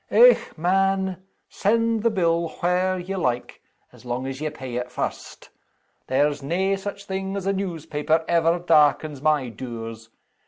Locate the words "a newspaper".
7.45-8.25